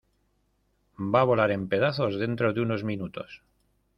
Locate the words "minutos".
2.93-3.39